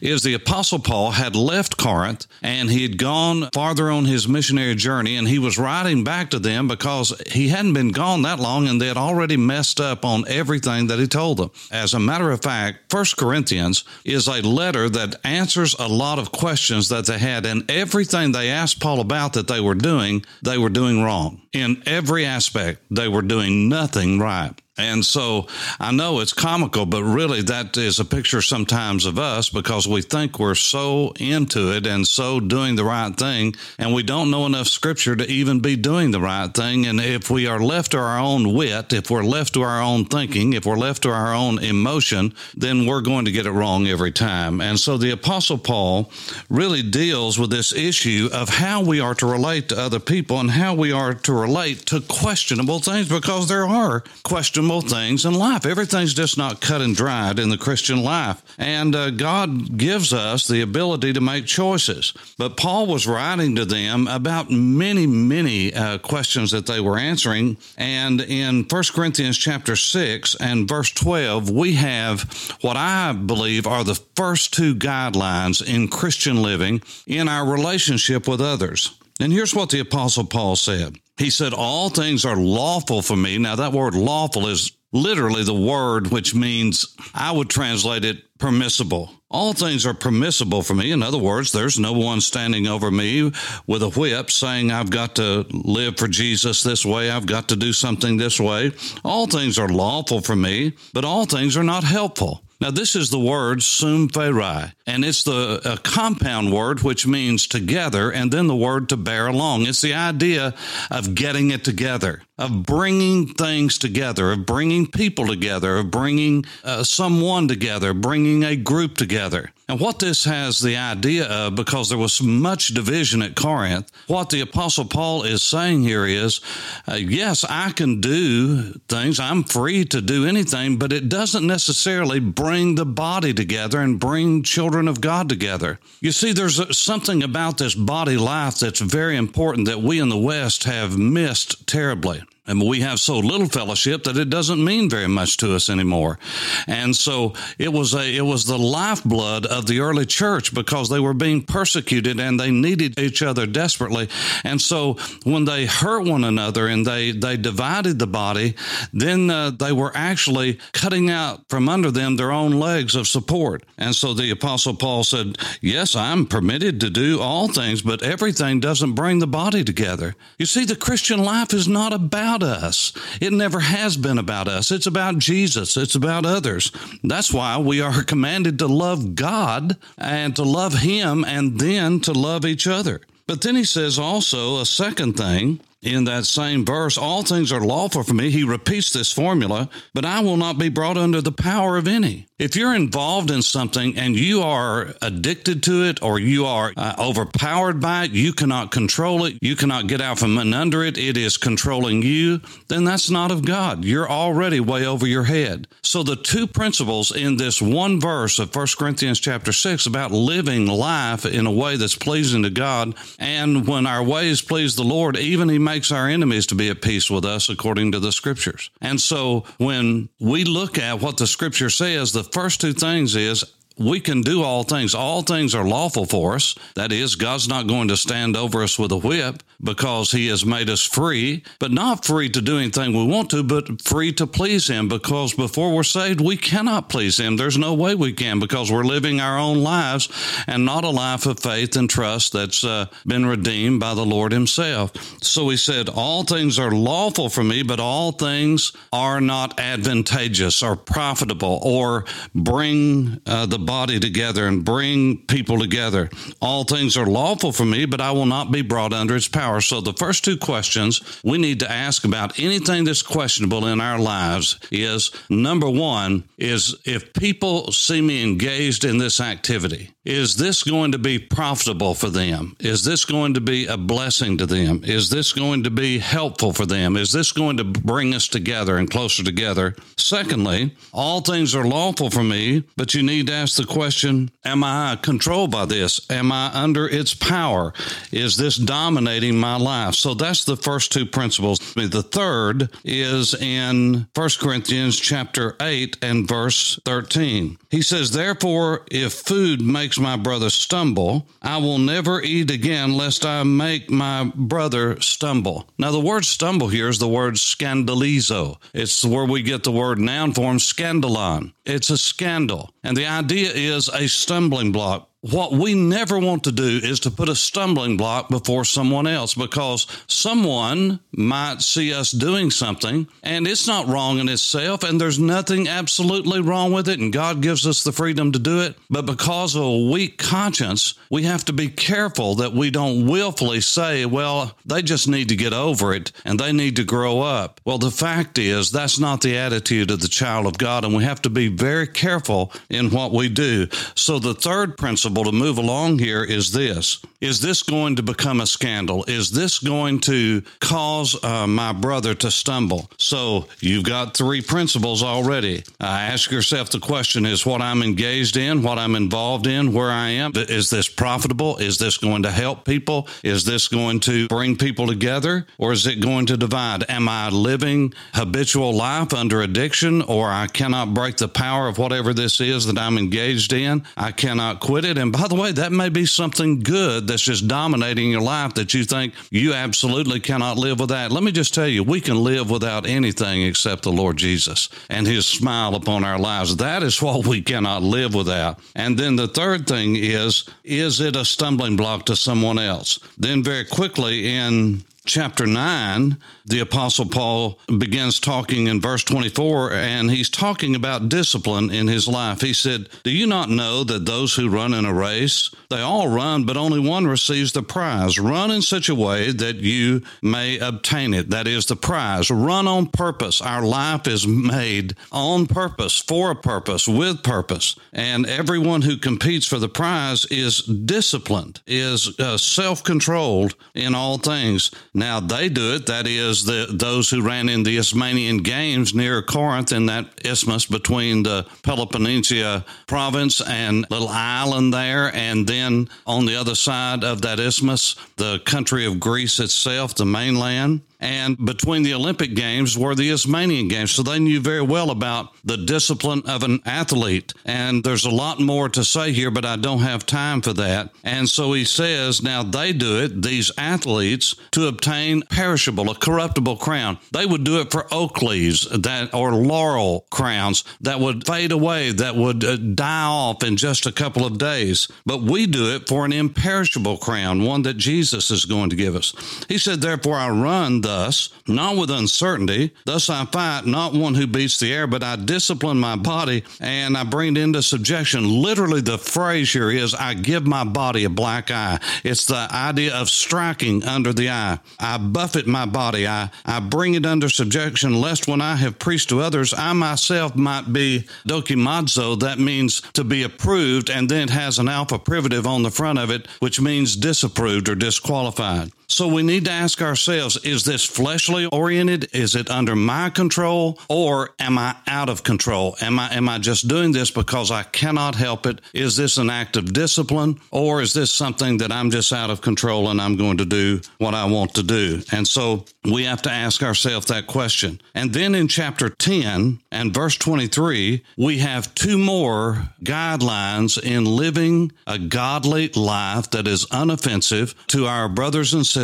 is 0.00 0.22
the 0.22 0.32
Apostle 0.32 0.78
Paul 0.78 1.10
had 1.10 1.36
left 1.36 1.76
Corinth 1.76 2.26
and 2.42 2.70
he 2.70 2.80
had 2.80 2.96
gone 2.96 3.50
farther 3.52 3.90
on 3.90 4.06
his 4.06 4.26
missionary 4.26 4.74
journey 4.74 5.16
and 5.16 5.28
he 5.28 5.38
was 5.38 5.58
writing 5.58 6.02
back 6.02 6.30
to 6.30 6.38
them 6.38 6.66
because 6.66 7.12
he 7.30 7.48
hadn't 7.48 7.74
been 7.74 7.92
gone 7.92 8.22
that 8.22 8.40
long 8.40 8.68
and 8.68 8.80
they 8.80 8.88
had 8.88 8.96
already 8.96 9.36
messed 9.36 9.82
up 9.82 10.02
on 10.06 10.24
everything 10.28 10.86
that 10.86 10.98
he 10.98 11.06
told 11.06 11.36
them. 11.36 11.50
As 11.70 11.92
a 11.92 12.00
matter 12.00 12.30
of 12.30 12.40
fact, 12.40 12.53
fact, 12.54 12.90
First 12.90 13.16
Corinthians 13.16 13.84
is 14.04 14.28
a 14.28 14.40
letter 14.42 14.88
that 14.88 15.16
answers 15.24 15.74
a 15.78 15.88
lot 15.88 16.18
of 16.18 16.30
questions 16.32 16.88
that 16.88 17.06
they 17.06 17.18
had, 17.18 17.46
and 17.46 17.68
everything 17.70 18.32
they 18.32 18.48
asked 18.48 18.80
Paul 18.80 19.00
about 19.00 19.32
that 19.32 19.48
they 19.48 19.60
were 19.60 19.74
doing, 19.74 20.24
they 20.42 20.58
were 20.58 20.68
doing 20.70 21.02
wrong. 21.02 21.42
In 21.52 21.82
every 21.86 22.24
aspect, 22.24 22.80
they 22.90 23.08
were 23.08 23.22
doing 23.22 23.68
nothing 23.68 24.18
right. 24.18 24.54
And 24.76 25.04
so 25.04 25.46
I 25.78 25.92
know 25.92 26.18
it's 26.18 26.32
comical, 26.32 26.84
but 26.84 27.04
really 27.04 27.42
that 27.42 27.76
is 27.76 28.00
a 28.00 28.04
picture 28.04 28.42
sometimes 28.42 29.06
of 29.06 29.20
us 29.20 29.48
because 29.48 29.86
we 29.86 30.02
think 30.02 30.40
we're 30.40 30.56
so 30.56 31.12
into 31.20 31.72
it 31.72 31.86
and 31.86 32.04
so 32.04 32.40
doing 32.40 32.74
the 32.74 32.84
right 32.84 33.16
thing, 33.16 33.54
and 33.78 33.94
we 33.94 34.02
don't 34.02 34.32
know 34.32 34.46
enough 34.46 34.66
scripture 34.66 35.14
to 35.14 35.30
even 35.30 35.60
be 35.60 35.76
doing 35.76 36.10
the 36.10 36.20
right 36.20 36.52
thing. 36.52 36.86
And 36.86 36.98
if 36.98 37.30
we 37.30 37.46
are 37.46 37.60
left 37.60 37.92
to 37.92 37.98
our 37.98 38.18
own 38.18 38.52
wit, 38.52 38.92
if 38.92 39.12
we're 39.12 39.22
left 39.22 39.54
to 39.54 39.62
our 39.62 39.80
own 39.80 40.06
thinking, 40.06 40.54
if 40.54 40.66
we're 40.66 40.76
left 40.76 41.02
to 41.02 41.10
our 41.10 41.32
own 41.32 41.62
emotion, 41.62 42.34
then 42.56 42.84
we're 42.84 43.00
going 43.00 43.26
to 43.26 43.32
get 43.32 43.46
it 43.46 43.52
wrong 43.52 43.86
every 43.86 44.12
time. 44.12 44.60
And 44.60 44.80
so 44.80 44.96
the 44.98 45.12
Apostle 45.12 45.58
Paul 45.58 46.10
really 46.50 46.82
deals 46.82 47.38
with 47.38 47.50
this 47.50 47.72
issue 47.72 48.28
of 48.32 48.48
how 48.48 48.82
we 48.82 48.98
are 48.98 49.14
to 49.14 49.26
relate 49.26 49.68
to 49.68 49.78
other 49.78 50.00
people 50.00 50.40
and 50.40 50.50
how 50.50 50.74
we 50.74 50.90
are 50.90 51.14
to 51.14 51.32
relate 51.32 51.86
to 51.86 52.00
questionable 52.00 52.80
things 52.80 53.08
because 53.08 53.48
there 53.48 53.66
are 53.66 54.02
questionable 54.24 54.63
things 54.82 55.24
in 55.24 55.34
life. 55.34 55.66
Everything's 55.66 56.14
just 56.14 56.38
not 56.38 56.60
cut 56.60 56.80
and 56.80 56.96
dried 56.96 57.38
in 57.38 57.48
the 57.48 57.58
Christian 57.58 58.02
life. 58.02 58.42
And 58.58 58.94
uh, 58.94 59.10
God 59.10 59.76
gives 59.76 60.12
us 60.12 60.46
the 60.46 60.60
ability 60.60 61.12
to 61.12 61.20
make 61.20 61.46
choices. 61.46 62.12
But 62.38 62.56
Paul 62.56 62.86
was 62.86 63.06
writing 63.06 63.56
to 63.56 63.64
them 63.64 64.08
about 64.08 64.50
many, 64.50 65.06
many 65.06 65.72
uh, 65.72 65.98
questions 65.98 66.50
that 66.50 66.66
they 66.66 66.80
were 66.80 66.98
answering. 66.98 67.56
And 67.76 68.20
in 68.20 68.64
1 68.64 68.82
Corinthians 68.92 69.38
chapter 69.38 69.76
6 69.76 70.36
and 70.36 70.68
verse 70.68 70.90
12, 70.90 71.50
we 71.50 71.74
have 71.74 72.22
what 72.60 72.76
I 72.76 73.12
believe 73.12 73.66
are 73.66 73.84
the 73.84 74.00
first 74.16 74.52
two 74.52 74.74
guidelines 74.74 75.62
in 75.66 75.88
Christian 75.88 76.42
living 76.42 76.82
in 77.06 77.28
our 77.28 77.50
relationship 77.50 78.26
with 78.26 78.40
others. 78.40 78.98
And 79.20 79.32
here's 79.32 79.54
what 79.54 79.70
the 79.70 79.80
Apostle 79.80 80.24
Paul 80.24 80.56
said 80.56 80.98
he 81.16 81.30
said, 81.30 81.52
All 81.52 81.88
things 81.90 82.24
are 82.24 82.36
lawful 82.36 83.02
for 83.02 83.16
me. 83.16 83.38
Now, 83.38 83.56
that 83.56 83.72
word 83.72 83.94
lawful 83.94 84.48
is 84.48 84.72
literally 84.92 85.42
the 85.42 85.54
word 85.54 86.08
which 86.08 86.34
means 86.34 86.94
I 87.12 87.32
would 87.32 87.50
translate 87.50 88.04
it 88.04 88.38
permissible. 88.38 89.10
All 89.30 89.52
things 89.52 89.84
are 89.84 89.94
permissible 89.94 90.62
for 90.62 90.74
me. 90.74 90.92
In 90.92 91.02
other 91.02 91.18
words, 91.18 91.50
there's 91.50 91.78
no 91.78 91.92
one 91.92 92.20
standing 92.20 92.68
over 92.68 92.90
me 92.90 93.32
with 93.66 93.82
a 93.82 93.90
whip 93.90 94.30
saying, 94.30 94.70
I've 94.70 94.90
got 94.90 95.16
to 95.16 95.44
live 95.50 95.98
for 95.98 96.06
Jesus 96.06 96.62
this 96.62 96.86
way. 96.86 97.10
I've 97.10 97.26
got 97.26 97.48
to 97.48 97.56
do 97.56 97.72
something 97.72 98.16
this 98.16 98.38
way. 98.38 98.70
All 99.04 99.26
things 99.26 99.58
are 99.58 99.68
lawful 99.68 100.20
for 100.20 100.36
me, 100.36 100.74
but 100.92 101.04
all 101.04 101.24
things 101.24 101.56
are 101.56 101.64
not 101.64 101.82
helpful. 101.82 102.43
Now, 102.64 102.70
this 102.70 102.96
is 102.96 103.10
the 103.10 103.18
word 103.18 103.58
sumpheri, 103.58 104.72
and 104.86 105.04
it's 105.04 105.22
the 105.22 105.78
compound 105.82 106.50
word 106.50 106.80
which 106.80 107.06
means 107.06 107.46
together, 107.46 108.10
and 108.10 108.32
then 108.32 108.46
the 108.46 108.56
word 108.56 108.88
to 108.88 108.96
bear 108.96 109.26
along. 109.26 109.66
It's 109.66 109.82
the 109.82 109.92
idea 109.92 110.54
of 110.90 111.14
getting 111.14 111.50
it 111.50 111.62
together, 111.62 112.22
of 112.38 112.62
bringing 112.62 113.26
things 113.26 113.76
together, 113.76 114.32
of 114.32 114.46
bringing 114.46 114.86
people 114.86 115.26
together, 115.26 115.76
of 115.76 115.90
bringing 115.90 116.46
uh, 116.64 116.84
someone 116.84 117.48
together, 117.48 117.92
bringing 117.92 118.44
a 118.44 118.56
group 118.56 118.96
together. 118.96 119.52
And 119.66 119.80
what 119.80 119.98
this 119.98 120.24
has 120.24 120.60
the 120.60 120.76
idea 120.76 121.24
of, 121.24 121.54
because 121.54 121.88
there 121.88 121.96
was 121.96 122.20
much 122.22 122.68
division 122.68 123.22
at 123.22 123.34
Corinth, 123.34 123.90
what 124.06 124.28
the 124.28 124.42
Apostle 124.42 124.84
Paul 124.84 125.22
is 125.22 125.42
saying 125.42 125.82
here 125.82 126.04
is 126.04 126.42
uh, 126.86 126.94
yes, 126.94 127.44
I 127.48 127.70
can 127.70 128.02
do 128.02 128.74
things, 128.88 129.18
I'm 129.18 129.42
free 129.42 129.86
to 129.86 130.02
do 130.02 130.26
anything, 130.26 130.76
but 130.76 130.92
it 130.92 131.08
doesn't 131.08 131.46
necessarily 131.46 132.20
bring 132.20 132.74
the 132.74 132.84
body 132.84 133.32
together 133.32 133.80
and 133.80 133.98
bring 133.98 134.42
children 134.42 134.86
of 134.86 135.00
God 135.00 135.30
together. 135.30 135.78
You 136.00 136.12
see, 136.12 136.32
there's 136.32 136.76
something 136.76 137.22
about 137.22 137.56
this 137.56 137.74
body 137.74 138.18
life 138.18 138.58
that's 138.58 138.80
very 138.80 139.16
important 139.16 139.66
that 139.68 139.80
we 139.80 139.98
in 139.98 140.10
the 140.10 140.18
West 140.18 140.64
have 140.64 140.98
missed 140.98 141.66
terribly. 141.66 142.22
And 142.46 142.62
we 142.62 142.80
have 142.80 143.00
so 143.00 143.18
little 143.20 143.48
fellowship 143.48 144.04
that 144.04 144.18
it 144.18 144.28
doesn't 144.28 144.62
mean 144.62 144.90
very 144.90 145.08
much 145.08 145.38
to 145.38 145.54
us 145.54 145.70
anymore. 145.70 146.18
And 146.66 146.94
so 146.94 147.32
it 147.58 147.72
was 147.72 147.94
a, 147.94 148.16
it 148.16 148.20
was 148.20 148.44
the 148.44 148.58
lifeblood 148.58 149.46
of 149.46 149.64
the 149.66 149.80
early 149.80 150.04
church 150.04 150.52
because 150.52 150.90
they 150.90 151.00
were 151.00 151.14
being 151.14 151.42
persecuted 151.42 152.20
and 152.20 152.38
they 152.38 152.50
needed 152.50 152.98
each 152.98 153.22
other 153.22 153.46
desperately. 153.46 154.10
And 154.44 154.60
so 154.60 154.98
when 155.24 155.46
they 155.46 155.64
hurt 155.64 156.06
one 156.06 156.22
another 156.22 156.66
and 156.66 156.84
they, 156.84 157.12
they 157.12 157.38
divided 157.38 157.98
the 157.98 158.06
body, 158.06 158.56
then 158.92 159.30
uh, 159.30 159.50
they 159.50 159.72
were 159.72 159.92
actually 159.94 160.58
cutting 160.72 161.08
out 161.08 161.48
from 161.48 161.66
under 161.66 161.90
them 161.90 162.16
their 162.16 162.30
own 162.30 162.52
legs 162.52 162.94
of 162.94 163.08
support. 163.08 163.62
And 163.78 163.94
so 163.94 164.12
the 164.12 164.30
apostle 164.30 164.74
Paul 164.74 165.02
said, 165.02 165.38
yes, 165.62 165.96
I'm 165.96 166.26
permitted 166.26 166.78
to 166.80 166.90
do 166.90 167.22
all 167.22 167.48
things, 167.48 167.80
but 167.80 168.02
everything 168.02 168.60
doesn't 168.60 168.92
bring 168.92 169.20
the 169.20 169.26
body 169.26 169.64
together. 169.64 170.14
You 170.38 170.44
see, 170.44 170.66
the 170.66 170.76
Christian 170.76 171.24
life 171.24 171.54
is 171.54 171.66
not 171.66 171.94
about 171.94 172.33
about 172.34 172.64
us. 172.64 172.92
It 173.20 173.32
never 173.32 173.60
has 173.60 173.96
been 173.96 174.18
about 174.18 174.48
us. 174.48 174.70
It's 174.70 174.86
about 174.86 175.18
Jesus. 175.18 175.76
It's 175.76 175.94
about 175.94 176.26
others. 176.26 176.72
That's 177.02 177.32
why 177.32 177.58
we 177.58 177.80
are 177.80 178.02
commanded 178.04 178.58
to 178.58 178.66
love 178.66 179.14
God 179.14 179.76
and 179.96 180.34
to 180.36 180.42
love 180.42 180.74
Him 180.74 181.24
and 181.24 181.58
then 181.58 182.00
to 182.00 182.12
love 182.12 182.44
each 182.44 182.66
other. 182.66 183.00
But 183.26 183.40
then 183.40 183.56
he 183.56 183.64
says 183.64 183.98
also 183.98 184.60
a 184.60 184.66
second 184.66 185.14
thing 185.14 185.60
in 185.84 186.04
that 186.04 186.26
same 186.26 186.64
verse, 186.64 186.98
all 186.98 187.22
things 187.22 187.52
are 187.52 187.60
lawful 187.60 188.02
for 188.02 188.14
me. 188.14 188.30
He 188.30 188.44
repeats 188.44 188.92
this 188.92 189.12
formula, 189.12 189.68
but 189.92 190.04
I 190.04 190.20
will 190.20 190.36
not 190.36 190.58
be 190.58 190.68
brought 190.68 190.96
under 190.96 191.20
the 191.20 191.32
power 191.32 191.76
of 191.76 191.86
any. 191.86 192.26
If 192.38 192.56
you're 192.56 192.74
involved 192.74 193.30
in 193.30 193.42
something 193.42 193.96
and 193.96 194.18
you 194.18 194.42
are 194.42 194.94
addicted 195.00 195.62
to 195.64 195.84
it 195.84 196.02
or 196.02 196.18
you 196.18 196.46
are 196.46 196.72
uh, 196.76 196.94
overpowered 196.98 197.80
by 197.80 198.04
it, 198.04 198.10
you 198.10 198.32
cannot 198.32 198.72
control 198.72 199.24
it, 199.24 199.38
you 199.40 199.54
cannot 199.54 199.86
get 199.86 200.00
out 200.00 200.18
from 200.18 200.36
under 200.36 200.82
it, 200.82 200.98
it 200.98 201.16
is 201.16 201.36
controlling 201.36 202.02
you, 202.02 202.40
then 202.68 202.84
that's 202.84 203.08
not 203.08 203.30
of 203.30 203.44
God. 203.44 203.84
You're 203.84 204.10
already 204.10 204.58
way 204.58 204.84
over 204.84 205.06
your 205.06 205.24
head. 205.24 205.68
So 205.82 206.02
the 206.02 206.16
two 206.16 206.46
principles 206.46 207.14
in 207.14 207.36
this 207.36 207.62
one 207.62 208.00
verse 208.00 208.38
of 208.38 208.54
1 208.54 208.66
Corinthians 208.76 209.20
chapter 209.20 209.52
6 209.52 209.86
about 209.86 210.10
living 210.10 210.66
life 210.66 211.24
in 211.24 211.46
a 211.46 211.52
way 211.52 211.76
that's 211.76 211.94
pleasing 211.94 212.42
to 212.42 212.50
God, 212.50 212.94
and 213.18 213.66
when 213.68 213.86
our 213.86 214.02
ways 214.02 214.42
please 214.42 214.74
the 214.74 214.82
Lord, 214.82 215.16
even 215.16 215.48
He 215.48 215.58
makes 215.74 215.90
our 215.90 216.08
enemies 216.08 216.46
to 216.46 216.54
be 216.54 216.70
at 216.70 216.80
peace 216.80 217.10
with 217.10 217.24
us 217.24 217.48
according 217.48 217.90
to 217.90 217.98
the 217.98 218.12
scriptures. 218.12 218.70
And 218.80 219.00
so 219.00 219.40
when 219.58 220.08
we 220.20 220.44
look 220.44 220.78
at 220.78 221.00
what 221.00 221.16
the 221.16 221.26
scripture 221.26 221.68
says, 221.68 222.12
the 222.12 222.22
first 222.22 222.60
two 222.60 222.72
things 222.72 223.16
is 223.16 223.44
we 223.76 224.00
can 224.00 224.22
do 224.22 224.42
all 224.42 224.62
things. 224.62 224.94
All 224.94 225.22
things 225.22 225.54
are 225.54 225.64
lawful 225.64 226.06
for 226.06 226.34
us. 226.34 226.54
That 226.76 226.92
is, 226.92 227.16
God's 227.16 227.48
not 227.48 227.66
going 227.66 227.88
to 227.88 227.96
stand 227.96 228.36
over 228.36 228.62
us 228.62 228.78
with 228.78 228.92
a 228.92 228.96
whip 228.96 229.42
because 229.62 230.12
He 230.12 230.28
has 230.28 230.44
made 230.44 230.70
us 230.70 230.82
free, 230.82 231.42
but 231.58 231.72
not 231.72 232.04
free 232.04 232.28
to 232.30 232.40
do 232.40 232.58
anything 232.58 232.92
we 232.92 233.04
want 233.04 233.30
to, 233.30 233.42
but 233.42 233.82
free 233.82 234.12
to 234.12 234.26
please 234.26 234.68
Him 234.68 234.86
because 234.88 235.34
before 235.34 235.74
we're 235.74 235.82
saved, 235.82 236.20
we 236.20 236.36
cannot 236.36 236.88
please 236.88 237.18
Him. 237.18 237.36
There's 237.36 237.58
no 237.58 237.74
way 237.74 237.94
we 237.94 238.12
can 238.12 238.38
because 238.38 238.70
we're 238.70 238.84
living 238.84 239.20
our 239.20 239.38
own 239.38 239.62
lives 239.62 240.08
and 240.46 240.64
not 240.64 240.84
a 240.84 240.90
life 240.90 241.26
of 241.26 241.40
faith 241.40 241.76
and 241.76 241.90
trust 241.90 242.32
that's 242.32 242.62
uh, 242.62 242.86
been 243.06 243.26
redeemed 243.26 243.80
by 243.80 243.94
the 243.94 244.06
Lord 244.06 244.30
Himself. 244.30 244.92
So 245.22 245.48
He 245.48 245.56
said, 245.56 245.88
All 245.88 246.22
things 246.22 246.58
are 246.58 246.70
lawful 246.70 247.28
for 247.28 247.42
me, 247.42 247.64
but 247.64 247.80
all 247.80 248.12
things 248.12 248.72
are 248.92 249.20
not 249.20 249.58
advantageous 249.58 250.62
or 250.62 250.76
profitable 250.76 251.58
or 251.62 252.04
bring 252.34 253.20
uh, 253.26 253.46
the 253.46 253.63
body 253.64 254.00
together 254.00 254.46
and 254.46 254.64
bring 254.64 255.18
people 255.26 255.58
together. 255.58 256.10
All 256.40 256.64
things 256.64 256.96
are 256.96 257.06
lawful 257.06 257.52
for 257.52 257.64
me, 257.64 257.86
but 257.86 258.00
I 258.00 258.12
will 258.12 258.26
not 258.26 258.52
be 258.52 258.62
brought 258.62 258.92
under 258.92 259.16
its 259.16 259.28
power. 259.28 259.60
So 259.60 259.80
the 259.80 259.92
first 259.92 260.24
two 260.24 260.36
questions 260.36 261.20
we 261.24 261.38
need 261.38 261.60
to 261.60 261.70
ask 261.70 262.04
about 262.04 262.38
anything 262.38 262.84
that's 262.84 263.02
questionable 263.02 263.66
in 263.66 263.80
our 263.80 263.98
lives 263.98 264.58
is 264.70 265.10
number 265.28 265.68
one 265.68 266.24
is 266.38 266.76
if 266.84 267.12
people 267.14 267.72
see 267.72 268.00
me 268.00 268.22
engaged 268.22 268.84
in 268.84 268.98
this 268.98 269.20
activity, 269.20 269.90
is 270.04 270.36
this 270.36 270.62
going 270.62 270.92
to 270.92 270.98
be 270.98 271.18
profitable 271.18 271.94
for 271.94 272.10
them? 272.10 272.56
Is 272.60 272.84
this 272.84 273.06
going 273.06 273.34
to 273.34 273.40
be 273.40 273.66
a 273.66 273.78
blessing 273.78 274.36
to 274.38 274.46
them? 274.46 274.82
Is 274.84 275.08
this 275.08 275.32
going 275.32 275.62
to 275.64 275.70
be 275.70 275.98
helpful 275.98 276.52
for 276.52 276.66
them? 276.66 276.96
Is 276.96 277.10
this 277.10 277.32
going 277.32 277.56
to 277.56 277.64
bring 277.64 278.14
us 278.14 278.28
together 278.28 278.76
and 278.76 278.90
closer 278.90 279.24
together? 279.24 279.74
Secondly, 279.96 280.76
all 280.92 281.20
things 281.20 281.54
are 281.54 281.64
lawful 281.64 282.10
for 282.10 282.22
me, 282.22 282.64
but 282.76 282.92
you 282.92 283.02
need 283.02 283.28
to 283.28 283.32
ask 283.32 283.53
the 283.56 283.64
question 283.64 284.30
Am 284.44 284.62
I 284.62 284.98
controlled 285.00 285.50
by 285.50 285.64
this? 285.64 286.00
Am 286.10 286.32
I 286.32 286.50
under 286.52 286.88
its 286.88 287.14
power? 287.14 287.72
Is 288.12 288.36
this 288.36 288.56
dominating 288.56 289.36
my 289.36 289.56
life? 289.56 289.94
So 289.94 290.14
that's 290.14 290.44
the 290.44 290.56
first 290.56 290.92
two 290.92 291.06
principles. 291.06 291.58
The 291.74 292.02
third 292.02 292.70
is 292.84 293.34
in 293.34 294.06
1 294.14 294.28
Corinthians 294.38 294.98
chapter 294.98 295.56
8 295.60 295.98
and 296.02 296.28
verse 296.28 296.78
13. 296.84 297.58
He 297.74 297.82
says, 297.82 298.12
Therefore, 298.12 298.86
if 298.88 299.12
food 299.12 299.60
makes 299.60 299.98
my 299.98 300.16
brother 300.16 300.48
stumble, 300.48 301.26
I 301.42 301.56
will 301.56 301.78
never 301.78 302.22
eat 302.22 302.52
again 302.52 302.92
lest 302.92 303.26
I 303.26 303.42
make 303.42 303.90
my 303.90 304.30
brother 304.32 305.00
stumble. 305.00 305.68
Now, 305.76 305.90
the 305.90 305.98
word 305.98 306.24
stumble 306.24 306.68
here 306.68 306.88
is 306.88 307.00
the 307.00 307.08
word 307.08 307.34
scandalizo. 307.34 308.58
It's 308.72 309.04
where 309.04 309.24
we 309.24 309.42
get 309.42 309.64
the 309.64 309.72
word 309.72 309.98
noun 309.98 310.34
form 310.34 310.58
scandalon. 310.58 311.52
It's 311.64 311.90
a 311.90 311.98
scandal. 311.98 312.70
And 312.84 312.96
the 312.96 313.06
idea 313.06 313.50
is 313.50 313.88
a 313.88 314.06
stumbling 314.06 314.70
block 314.70 315.10
what 315.30 315.52
we 315.52 315.72
never 315.72 316.18
want 316.18 316.44
to 316.44 316.52
do 316.52 316.80
is 316.82 317.00
to 317.00 317.10
put 317.10 317.30
a 317.30 317.34
stumbling 317.34 317.96
block 317.96 318.28
before 318.28 318.62
someone 318.62 319.06
else 319.06 319.32
because 319.32 319.86
someone 320.06 321.00
might 321.12 321.62
see 321.62 321.94
us 321.94 322.10
doing 322.10 322.50
something 322.50 323.08
and 323.22 323.46
it's 323.46 323.66
not 323.66 323.86
wrong 323.86 324.18
in 324.18 324.28
itself 324.28 324.84
and 324.84 325.00
there's 325.00 325.18
nothing 325.18 325.66
absolutely 325.66 326.42
wrong 326.42 326.74
with 326.74 326.90
it 326.90 327.00
and 327.00 327.10
God 327.10 327.40
gives 327.40 327.66
us 327.66 327.82
the 327.82 327.90
freedom 327.90 328.32
to 328.32 328.38
do 328.38 328.60
it. 328.60 328.76
But 328.90 329.06
because 329.06 329.56
of 329.56 329.62
a 329.62 329.90
weak 329.90 330.18
conscience, 330.18 330.92
we 331.10 331.22
have 331.22 331.46
to 331.46 331.54
be 331.54 331.68
careful 331.68 332.34
that 332.34 332.52
we 332.52 332.70
don't 332.70 333.06
willfully 333.06 333.62
say, 333.62 334.04
well, 334.04 334.54
they 334.66 334.82
just 334.82 335.08
need 335.08 335.30
to 335.30 335.36
get 335.36 335.54
over 335.54 335.94
it 335.94 336.12
and 336.26 336.38
they 336.38 336.52
need 336.52 336.76
to 336.76 336.84
grow 336.84 337.22
up. 337.22 337.62
Well, 337.64 337.78
the 337.78 337.90
fact 337.90 338.36
is 338.36 338.70
that's 338.70 338.98
not 338.98 339.22
the 339.22 339.38
attitude 339.38 339.90
of 339.90 340.02
the 340.02 340.08
child 340.08 340.46
of 340.46 340.58
God 340.58 340.84
and 340.84 340.94
we 340.94 341.04
have 341.04 341.22
to 341.22 341.30
be 341.30 341.48
very 341.48 341.86
careful 341.86 342.52
in 342.68 342.90
what 342.90 343.12
we 343.12 343.30
do. 343.30 343.68
So 343.94 344.18
the 344.18 344.34
third 344.34 344.76
principle 344.76 345.13
to 345.22 345.30
move 345.30 345.58
along 345.58 346.00
here 346.00 346.24
is 346.24 346.50
this 346.50 347.00
Is 347.20 347.40
this 347.40 347.62
going 347.62 347.96
to 347.96 348.02
become 348.02 348.40
a 348.40 348.46
scandal? 348.46 349.04
Is 349.04 349.30
this 349.30 349.58
going 349.58 350.00
to 350.00 350.42
cause 350.60 351.22
uh, 351.22 351.46
my 351.46 351.72
brother 351.72 352.14
to 352.16 352.30
stumble? 352.30 352.90
So 352.98 353.46
you've 353.60 353.84
got 353.84 354.16
three 354.16 354.42
principles 354.42 355.02
already. 355.02 355.62
Uh, 355.80 355.84
ask 355.84 356.30
yourself 356.30 356.70
the 356.70 356.80
question 356.80 357.24
is 357.26 357.46
what 357.46 357.62
I'm 357.62 357.82
engaged 357.82 358.36
in, 358.36 358.62
what 358.62 358.78
I'm 358.78 358.96
involved 358.96 359.46
in, 359.46 359.72
where 359.72 359.90
I 359.90 360.08
am. 360.08 360.32
Is 360.34 360.70
this 360.70 360.88
profitable? 360.88 361.56
Is 361.58 361.78
this 361.78 361.96
going 361.98 362.24
to 362.24 362.30
help 362.30 362.64
people? 362.64 363.08
Is 363.22 363.44
this 363.44 363.68
going 363.68 364.00
to 364.00 364.26
bring 364.28 364.56
people 364.56 364.86
together? 364.86 365.46
Or 365.58 365.72
is 365.72 365.86
it 365.86 366.00
going 366.00 366.26
to 366.26 366.36
divide? 366.36 366.84
Am 366.88 367.08
I 367.08 367.28
living 367.28 367.94
habitual 368.14 368.72
life 368.72 369.12
under 369.12 369.42
addiction 369.42 370.02
or 370.02 370.28
I 370.30 370.46
cannot 370.46 370.94
break 370.94 371.16
the 371.18 371.28
power 371.28 371.68
of 371.68 371.78
whatever 371.78 372.14
this 372.14 372.40
is 372.40 372.66
that 372.66 372.78
I'm 372.78 372.98
engaged 372.98 373.52
in? 373.52 373.84
I 373.96 374.12
cannot 374.12 374.60
quit 374.60 374.84
it 374.84 374.98
and 375.04 375.12
by 375.12 375.28
the 375.28 375.34
way, 375.34 375.52
that 375.52 375.70
may 375.70 375.90
be 375.90 376.06
something 376.06 376.60
good 376.60 377.06
that's 377.06 377.20
just 377.20 377.46
dominating 377.46 378.10
your 378.10 378.22
life 378.22 378.54
that 378.54 378.72
you 378.72 378.84
think 378.84 379.12
you 379.30 379.52
absolutely 379.52 380.18
cannot 380.18 380.56
live 380.56 380.80
without. 380.80 381.12
Let 381.12 381.22
me 381.22 381.30
just 381.30 381.52
tell 381.52 381.68
you, 381.68 381.82
we 381.82 382.00
can 382.00 382.24
live 382.24 382.48
without 382.48 382.86
anything 382.86 383.42
except 383.42 383.82
the 383.82 383.92
Lord 383.92 384.16
Jesus 384.16 384.70
and 384.88 385.06
his 385.06 385.26
smile 385.26 385.74
upon 385.74 386.04
our 386.04 386.18
lives. 386.18 386.56
That 386.56 386.82
is 386.82 387.02
what 387.02 387.26
we 387.26 387.42
cannot 387.42 387.82
live 387.82 388.14
without. 388.14 388.60
And 388.74 388.98
then 388.98 389.16
the 389.16 389.28
third 389.28 389.66
thing 389.66 389.96
is, 389.96 390.48
is 390.64 391.02
it 391.02 391.16
a 391.16 391.24
stumbling 391.26 391.76
block 391.76 392.06
to 392.06 392.16
someone 392.16 392.58
else? 392.58 392.98
Then 393.18 393.42
very 393.42 393.66
quickly 393.66 394.26
in 394.26 394.84
chapter 395.04 395.46
9, 395.46 396.16
the 396.46 396.60
Apostle 396.60 397.06
Paul 397.06 397.58
begins 397.78 398.20
talking 398.20 398.66
in 398.66 398.80
verse 398.80 399.02
24, 399.02 399.72
and 399.72 400.10
he's 400.10 400.28
talking 400.28 400.76
about 400.76 401.08
discipline 401.08 401.70
in 401.70 401.88
his 401.88 402.06
life. 402.06 402.42
He 402.42 402.52
said, 402.52 402.90
Do 403.02 403.10
you 403.10 403.26
not 403.26 403.48
know 403.48 403.82
that 403.84 404.04
those 404.04 404.34
who 404.34 404.50
run 404.50 404.74
in 404.74 404.84
a 404.84 404.92
race, 404.92 405.50
they 405.70 405.80
all 405.80 406.08
run, 406.08 406.44
but 406.44 406.58
only 406.58 406.78
one 406.78 407.06
receives 407.06 407.52
the 407.52 407.62
prize? 407.62 408.18
Run 408.18 408.50
in 408.50 408.60
such 408.60 408.90
a 408.90 408.94
way 408.94 409.32
that 409.32 409.56
you 409.56 410.02
may 410.20 410.58
obtain 410.58 411.14
it. 411.14 411.30
That 411.30 411.46
is 411.46 411.64
the 411.64 411.76
prize. 411.76 412.30
Run 412.30 412.68
on 412.68 412.88
purpose. 412.88 413.40
Our 413.40 413.62
life 413.62 414.06
is 414.06 414.26
made 414.26 414.94
on 415.10 415.46
purpose, 415.46 415.98
for 415.98 416.30
a 416.30 416.36
purpose, 416.36 416.86
with 416.86 417.22
purpose. 417.22 417.74
And 417.92 418.26
everyone 418.26 418.82
who 418.82 418.98
competes 418.98 419.46
for 419.46 419.58
the 419.58 419.68
prize 419.68 420.26
is 420.26 420.58
disciplined, 420.58 421.62
is 421.66 422.18
uh, 422.20 422.36
self 422.36 422.84
controlled 422.84 423.54
in 423.74 423.94
all 423.94 424.18
things. 424.18 424.70
Now 424.92 425.20
they 425.20 425.48
do 425.48 425.74
it, 425.74 425.86
that 425.86 426.06
is, 426.06 426.33
the, 426.42 426.66
those 426.70 427.10
who 427.10 427.22
ran 427.22 427.48
in 427.48 427.62
the 427.62 427.76
Isthmian 427.76 428.38
Games 428.38 428.94
near 428.94 429.22
Corinth 429.22 429.70
in 429.70 429.86
that 429.86 430.06
isthmus 430.24 430.66
between 430.66 431.22
the 431.22 431.46
Peloponnesia 431.62 432.64
province 432.86 433.40
and 433.40 433.86
little 433.90 434.08
island 434.08 434.74
there, 434.74 435.14
and 435.14 435.46
then 435.46 435.88
on 436.06 436.26
the 436.26 436.34
other 436.34 436.54
side 436.54 437.04
of 437.04 437.22
that 437.22 437.38
isthmus, 437.38 437.94
the 438.16 438.40
country 438.40 438.86
of 438.86 438.98
Greece 438.98 439.38
itself, 439.38 439.94
the 439.94 440.06
mainland 440.06 440.80
and 441.04 441.36
between 441.44 441.82
the 441.82 441.92
Olympic 441.92 442.34
Games 442.34 442.78
were 442.78 442.94
the 442.94 443.10
Isthmian 443.10 443.68
Games. 443.68 443.92
So 443.92 444.02
they 444.02 444.18
knew 444.18 444.40
very 444.40 444.62
well 444.62 444.90
about 444.90 445.34
the 445.44 445.58
discipline 445.58 446.22
of 446.26 446.42
an 446.42 446.60
athlete. 446.64 447.34
And 447.44 447.84
there's 447.84 448.06
a 448.06 448.10
lot 448.10 448.40
more 448.40 448.70
to 448.70 448.82
say 448.82 449.12
here, 449.12 449.30
but 449.30 449.44
I 449.44 449.56
don't 449.56 449.80
have 449.80 450.06
time 450.06 450.40
for 450.40 450.54
that. 450.54 450.92
And 451.04 451.28
so 451.28 451.52
he 451.52 451.66
says, 451.66 452.22
now 452.22 452.42
they 452.42 452.72
do 452.72 453.02
it, 453.02 453.20
these 453.20 453.52
athletes, 453.58 454.34
to 454.52 454.66
obtain 454.66 455.20
perishable, 455.22 455.90
a 455.90 455.94
corruptible 455.94 456.56
crown. 456.56 456.98
They 457.12 457.26
would 457.26 457.44
do 457.44 457.60
it 457.60 457.70
for 457.70 457.86
oak 457.92 458.22
leaves 458.22 458.66
that 458.70 459.12
or 459.12 459.34
laurel 459.34 460.06
crowns 460.10 460.64
that 460.80 461.00
would 461.00 461.26
fade 461.26 461.52
away, 461.52 461.90
that 461.90 462.16
would 462.16 462.42
uh, 462.42 462.56
die 462.56 463.04
off 463.04 463.44
in 463.44 463.58
just 463.58 463.84
a 463.84 463.92
couple 463.92 464.24
of 464.24 464.38
days. 464.38 464.88
But 465.04 465.20
we 465.20 465.46
do 465.46 465.74
it 465.74 465.86
for 465.86 466.06
an 466.06 466.14
imperishable 466.14 466.96
crown, 466.96 467.42
one 467.44 467.60
that 467.62 467.76
Jesus 467.76 468.30
is 468.30 468.46
going 468.46 468.70
to 468.70 468.76
give 468.76 468.96
us. 468.96 469.14
He 469.48 469.58
said, 469.58 469.82
therefore 469.82 470.16
I 470.16 470.30
run 470.30 470.80
the 470.80 470.93
thus, 470.94 471.28
not 471.48 471.76
with 471.76 471.90
uncertainty. 471.90 472.72
Thus 472.84 473.10
I 473.10 473.24
fight, 473.26 473.66
not 473.66 473.94
one 473.94 474.14
who 474.14 474.28
beats 474.28 474.60
the 474.60 474.72
air, 474.72 474.86
but 474.86 475.02
I 475.02 475.16
discipline 475.16 475.78
my 475.78 475.96
body 475.96 476.44
and 476.60 476.96
I 476.96 477.02
bring 477.02 477.36
it 477.36 477.40
into 477.40 477.62
subjection. 477.62 478.42
Literally, 478.42 478.80
the 478.80 478.98
phrase 478.98 479.52
here 479.52 479.70
is 479.70 479.92
I 479.92 480.14
give 480.14 480.46
my 480.46 480.62
body 480.62 481.04
a 481.04 481.10
black 481.10 481.50
eye. 481.50 481.80
It's 482.04 482.26
the 482.26 482.46
idea 482.52 482.94
of 482.94 483.08
striking 483.08 483.82
under 483.82 484.12
the 484.12 484.30
eye. 484.30 484.60
I 484.78 484.98
buffet 484.98 485.48
my 485.48 485.66
body. 485.66 486.06
I, 486.06 486.30
I 486.46 486.60
bring 486.60 486.94
it 486.94 487.06
under 487.06 487.28
subjection, 487.28 488.00
lest 488.00 488.28
when 488.28 488.40
I 488.40 488.54
have 488.56 488.78
preached 488.78 489.08
to 489.08 489.20
others, 489.20 489.52
I 489.52 489.72
myself 489.72 490.36
might 490.36 490.72
be 490.72 491.06
dokimazo. 491.26 492.20
That 492.20 492.38
means 492.38 492.82
to 492.92 493.02
be 493.02 493.24
approved, 493.24 493.90
and 493.90 494.08
then 494.08 494.24
it 494.24 494.30
has 494.30 494.60
an 494.60 494.68
alpha 494.68 494.98
privative 495.00 495.46
on 495.46 495.64
the 495.64 495.70
front 495.70 495.98
of 495.98 496.10
it, 496.10 496.28
which 496.38 496.60
means 496.60 496.94
disapproved 496.94 497.68
or 497.68 497.74
disqualified. 497.74 498.70
So 498.94 499.08
we 499.08 499.24
need 499.24 499.46
to 499.46 499.50
ask 499.50 499.82
ourselves 499.82 500.36
is 500.44 500.62
this 500.62 500.84
fleshly 500.84 501.46
oriented? 501.46 502.14
Is 502.14 502.36
it 502.36 502.48
under 502.48 502.76
my 502.76 503.10
control 503.10 503.76
or 503.88 504.30
am 504.38 504.56
I 504.56 504.76
out 504.86 505.08
of 505.08 505.24
control? 505.24 505.74
Am 505.80 505.98
I 505.98 506.14
am 506.14 506.28
I 506.28 506.38
just 506.38 506.68
doing 506.68 506.92
this 506.92 507.10
because 507.10 507.50
I 507.50 507.64
cannot 507.64 508.14
help 508.14 508.46
it? 508.46 508.60
Is 508.72 508.96
this 508.96 509.18
an 509.18 509.30
act 509.30 509.56
of 509.56 509.72
discipline 509.72 510.40
or 510.52 510.80
is 510.80 510.92
this 510.92 511.10
something 511.10 511.58
that 511.58 511.72
I'm 511.72 511.90
just 511.90 512.12
out 512.12 512.30
of 512.30 512.40
control 512.40 512.88
and 512.88 513.00
I'm 513.00 513.16
going 513.16 513.38
to 513.38 513.44
do 513.44 513.80
what 513.98 514.14
I 514.14 514.26
want 514.26 514.54
to 514.54 514.62
do? 514.62 515.02
And 515.10 515.26
so 515.26 515.64
we 515.84 516.04
have 516.04 516.22
to 516.22 516.30
ask 516.30 516.62
ourselves 516.62 517.06
that 517.06 517.26
question. 517.26 517.80
And 517.96 518.12
then 518.12 518.36
in 518.36 518.46
chapter 518.46 518.90
10 518.90 519.58
and 519.72 519.92
verse 519.92 520.16
23, 520.16 521.02
we 521.18 521.38
have 521.38 521.74
two 521.74 521.98
more 521.98 522.68
guidelines 522.84 523.76
in 523.76 524.04
living 524.04 524.70
a 524.86 525.00
godly 525.00 525.70
life 525.70 526.30
that 526.30 526.46
is 526.46 526.64
unoffensive 526.66 527.56
to 527.66 527.86
our 527.86 528.08
brothers 528.08 528.54
and 528.54 528.64
sisters 528.64 528.83